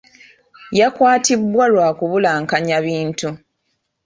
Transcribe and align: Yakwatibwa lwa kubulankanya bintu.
Yakwatibwa 0.79 1.63
lwa 1.71 1.87
kubulankanya 1.97 2.77
bintu. 2.87 3.29